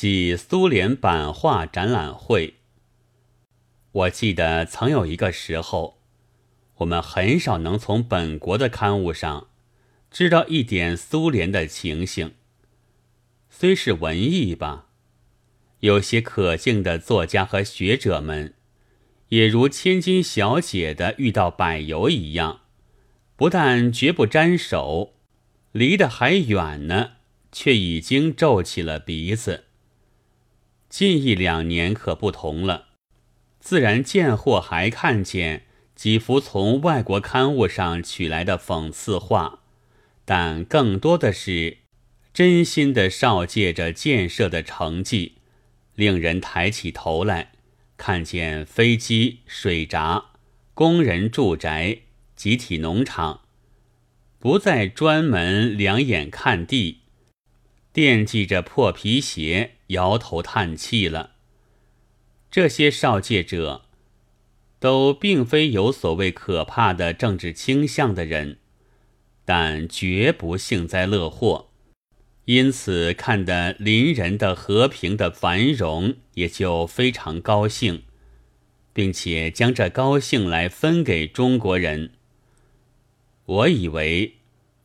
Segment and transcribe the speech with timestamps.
[0.00, 2.54] 即苏联版画展览会。
[3.92, 5.98] 我记得曾有一个时候，
[6.76, 9.48] 我们很少能从本国的刊物上
[10.10, 12.32] 知道一点苏联的情形。
[13.50, 14.86] 虽是文艺吧，
[15.80, 18.54] 有些可敬的作家和学者们，
[19.28, 22.62] 也如千金小姐的遇到柏油一样，
[23.36, 25.12] 不但绝不沾手，
[25.72, 27.10] 离得还远呢，
[27.52, 29.64] 却已经皱起了鼻子。
[30.90, 32.88] 近一两年可不同了，
[33.60, 35.62] 自然见或还看见
[35.94, 39.60] 几幅从外国刊物上取来的讽刺画，
[40.24, 41.78] 但更多的是
[42.34, 45.36] 真心的绍借着建设的成绩，
[45.94, 47.52] 令人抬起头来，
[47.96, 50.32] 看见飞机、水闸、
[50.74, 51.98] 工人住宅、
[52.34, 53.42] 集体农场，
[54.40, 56.99] 不再专门两眼看地。
[57.92, 61.32] 惦记着破皮鞋，摇头叹气了。
[62.50, 63.82] 这些少界者，
[64.78, 68.58] 都并非有所谓可怕的政治倾向的人，
[69.44, 71.70] 但绝不幸灾乐祸，
[72.44, 78.04] 因此看得邻人的和平的繁荣，也就非常高兴，
[78.92, 82.12] 并且将这高兴来分给中国人。
[83.46, 84.36] 我以为，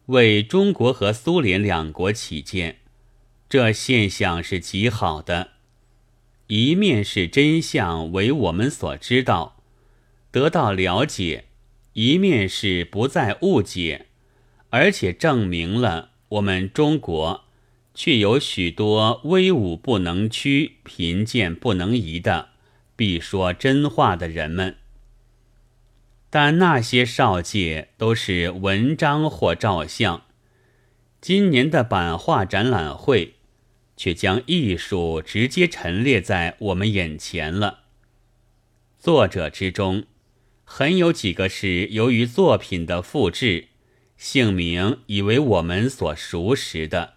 [0.08, 2.80] 为中国和苏联两国起见。
[3.48, 5.52] 这现象是极好的，
[6.48, 9.64] 一面是真相为我们所知道，
[10.32, 11.44] 得到了解；
[11.94, 14.08] 一面是不再误解，
[14.72, 17.46] 而且证明了我们中国
[17.94, 22.50] 却有许多威武不能屈、贫贱不能移的
[22.96, 24.78] 必说真话的人们。
[26.30, 30.24] 但那些少界都是文章或照相。
[31.28, 33.34] 今年的版画展览会。
[33.98, 37.86] 却将艺术直接陈列在我们眼前了。
[39.00, 40.04] 作者之中，
[40.64, 43.70] 很有几个是由于作品的复制，
[44.18, 47.16] 姓名已为我们所熟识的，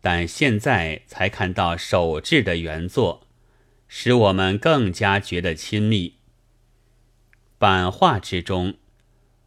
[0.00, 3.26] 但现在才看到手制的原作，
[3.86, 6.14] 使我们更加觉得亲密。
[7.58, 8.76] 版画之中，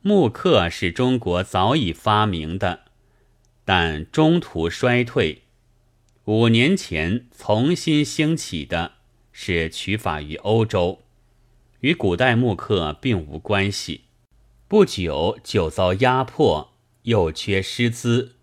[0.02, 2.83] 木刻是中国早已发明的，
[3.66, 5.44] 但中途衰退。
[6.26, 8.94] 五年前重新兴起的
[9.32, 11.02] 是取法于欧洲，
[11.82, 14.02] 与古代木刻并无关系。
[14.68, 18.36] 不久就遭压迫，又缺师资，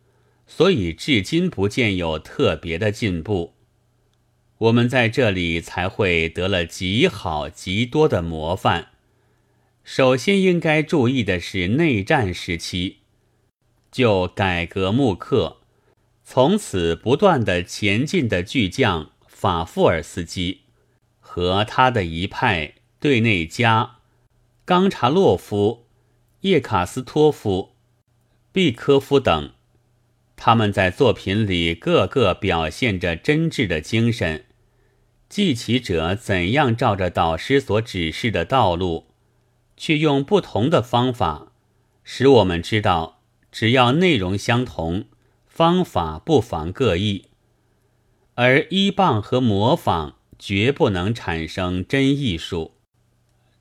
[0.47, 3.55] 所以至今不见有特别的进步。
[4.59, 8.91] 我们在这里才会得了极好极多的模范。
[9.83, 12.99] 首先应该注意的是内战时期，
[13.91, 15.59] 就改革木刻。
[16.23, 20.61] 从此不断的前进的巨匠法夫尔斯基
[21.19, 23.97] 和他的一派对内家
[24.65, 25.87] 冈察洛夫、
[26.43, 27.73] 叶卡斯托夫、
[28.53, 29.51] 毕科夫等，
[30.37, 34.45] 他们在作品里个个表现着真挚的精神，
[35.29, 39.07] 记起者怎样照着导师所指示的道路，
[39.77, 41.53] 却用不同的方法，
[42.05, 43.20] 使我们知道，
[43.53, 45.07] 只要内容相同。
[45.47, 47.27] 方法不妨各异，
[48.35, 52.77] 而依傍和模仿绝不能产生真艺术。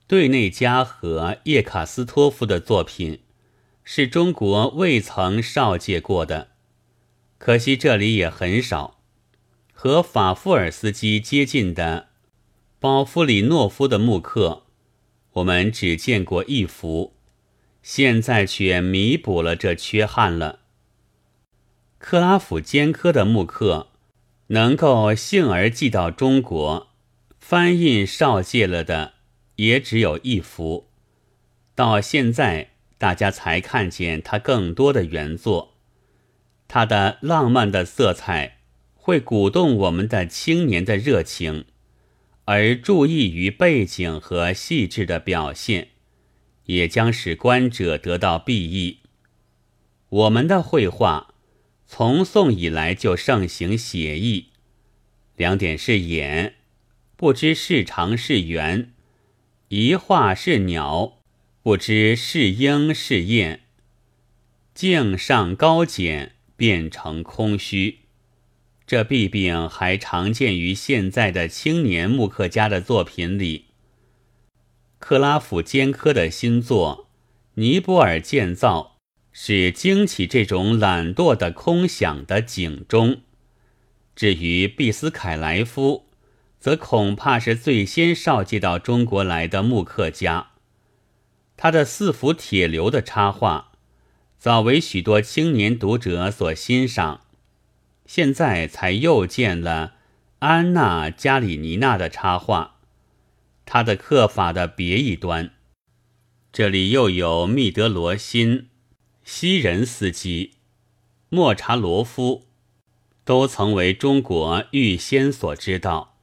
[0.08, 3.20] 对内加和叶卡斯托夫的作品
[3.84, 6.52] 是中国未曾少借过的，
[7.38, 9.02] 可惜这里也很少。
[9.74, 12.10] 和法夫尔斯基接近的
[12.80, 14.64] 包夫里诺夫的木刻，
[15.34, 17.16] 我们只见过一幅，
[17.82, 20.60] 现在却弥补了这缺憾了。
[21.98, 23.90] 克拉夫坚科的木刻
[24.48, 26.92] 能够幸而寄到中国，
[27.40, 29.14] 翻印少借了的
[29.58, 30.90] 也只有一幅。
[31.76, 35.76] 到现在，大家才看见他更多的原作。
[36.68, 38.60] 他的浪漫的色彩
[38.94, 41.66] 会鼓动我们的青年的热情，
[42.46, 45.90] 而注意于背景和细致的表现，
[46.70, 49.00] 也将使观者得到裨益。
[50.10, 51.34] 我们的绘画。
[51.92, 54.50] 从宋以来就盛行写意，
[55.36, 56.54] 两点是眼，
[57.16, 58.92] 不知是长是圆；
[59.70, 61.18] 一画是鸟，
[61.64, 63.62] 不知是鹰是雁。
[64.76, 68.02] 镜上高简，变成空虚。
[68.86, 73.69] 这弊病还常见于现在的青年木刻家的作品里。
[75.00, 77.08] 克拉夫坚科的新作
[77.62, 78.96] 《尼泊尔建造》。
[79.32, 83.22] 是惊起这种懒惰的空想的警钟，
[84.14, 86.08] 至于毕斯凯莱夫，
[86.60, 90.48] 则恐怕是最先绍介到中国来的木刻家。
[91.56, 93.72] 他的四幅铁流的插画，
[94.38, 97.22] 早为许多青年读者所欣赏，
[98.06, 99.94] 现在才又见了
[100.40, 102.79] 安娜·加里尼娜的插画。
[103.72, 105.52] 他的刻法的别一端，
[106.52, 108.70] 这里又有密德罗辛、
[109.24, 110.54] 西仁斯基、
[111.30, 112.48] 莫查罗夫。
[113.24, 116.18] 都曾为中国预先所知道，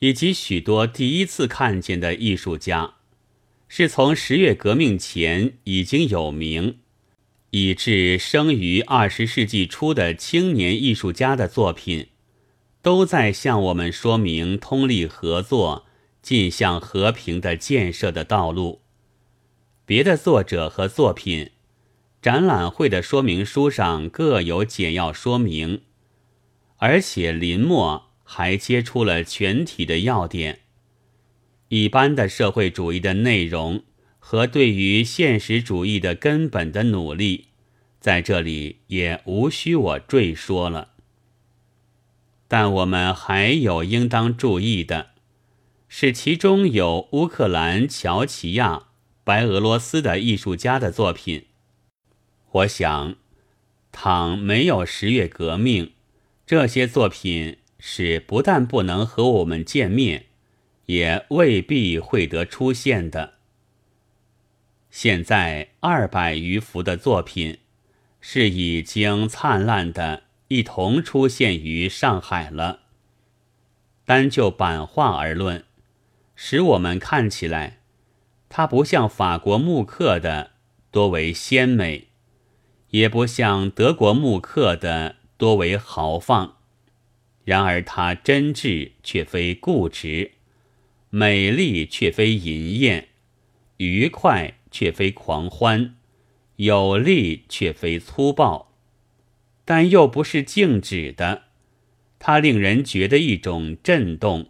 [0.00, 2.94] 以及许多第一次看见的艺术家，
[3.68, 6.80] 是从十月革命前已经有名，
[7.50, 12.08] 以致生于二十世纪初的青年艺术家的作品，
[12.82, 15.86] 都在向我们说明通力合作、
[16.26, 18.80] 进向和平的建设的道路。
[19.84, 21.52] 别的作者和作品，
[22.20, 25.82] 展览会的说明书上各有简要说明。
[26.78, 30.62] 而且临末还接出了全体的要点，
[31.68, 33.84] 一般的社会主义的内容
[34.18, 37.50] 和对于现实主义的根本的努力，
[38.00, 40.88] 在这里也无需我赘说了。
[42.48, 45.10] 但我们还有应当注意的，
[45.88, 48.88] 是其中有乌克兰、乔奇亚、
[49.24, 51.46] 白俄罗斯的艺术家的作品。
[52.50, 53.16] 我想，
[53.92, 55.92] 倘没有十月革命。
[56.46, 60.26] 这些作品是不但不能和我们见面，
[60.86, 63.34] 也未必会得出现的。
[64.90, 67.58] 现在二百余幅的作品
[68.20, 72.80] 是已经灿烂的，一同出现于上海了。
[74.04, 75.64] 单就版画而论，
[76.36, 77.80] 使我们看起来，
[78.48, 80.52] 它不像法国木刻的
[80.92, 82.06] 多为鲜美，
[82.90, 85.16] 也不像德国木刻的。
[85.38, 86.56] 多为豪放，
[87.44, 90.30] 然而它真挚却非固执，
[91.10, 93.08] 美丽却非淫艳，
[93.76, 95.94] 愉快却非狂欢，
[96.56, 98.72] 有力却非粗暴，
[99.66, 101.42] 但又不是静止的。
[102.18, 104.48] 它令人觉得一种震动，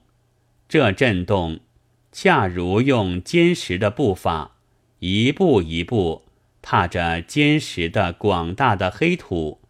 [0.68, 1.58] 这震动
[2.18, 4.52] 恰如用坚实的步伐，
[5.00, 6.22] 一步一步
[6.62, 9.60] 踏着坚实的广大的黑土。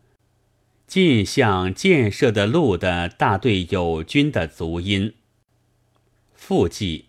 [0.87, 5.15] 进向建设的路的大队友军的足音。
[6.35, 7.07] 附记：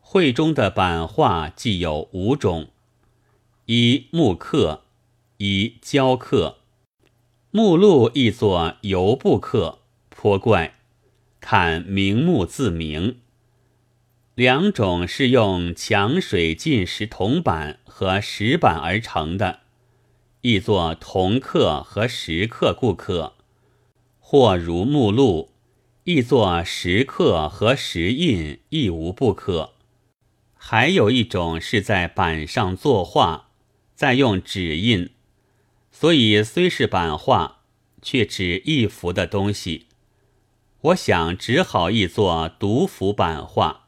[0.00, 2.68] 会中的版画既有五种：
[3.66, 4.84] 一木刻，
[5.36, 6.56] 一胶刻。
[7.50, 10.76] 目录译作油布刻，颇怪。
[11.38, 13.18] 看明目自明。
[14.38, 19.62] 两种是用强水浸石铜板和石板而成的。
[20.42, 23.32] 亦作铜刻和石刻，固可；
[24.20, 25.50] 或如目录，
[26.04, 29.72] 亦作石刻和石印，亦无不可。
[30.54, 33.48] 还有一种是在板上作画，
[33.96, 35.10] 再用纸印，
[35.90, 37.62] 所以虽是版画，
[38.00, 39.86] 却只一幅的东西。
[40.82, 43.86] 我想只好译作独幅版画。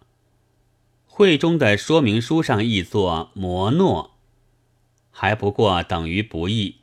[1.12, 4.17] 会中的说明书上译作摩诺。
[5.11, 6.77] 还不过等于不易，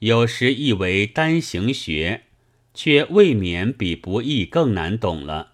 [0.00, 2.24] 有时译为单行学，
[2.74, 5.52] 却未免比不易更难懂了。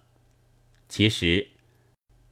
[0.89, 1.49] 其实，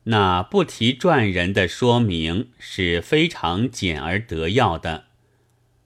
[0.04, 5.04] 那不提撰人的说明是非常简而得要的，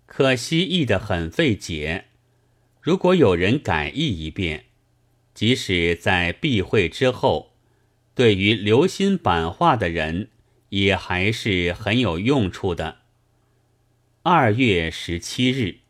[0.07, 2.07] 可惜译得很费解。
[2.81, 4.67] 如果有人改译一遍，
[5.35, 7.52] 即使在闭会之后，
[8.15, 10.29] 对于留心版画的人，
[10.71, 12.99] 也还是很有用处的。
[14.23, 15.82] 二月十七日。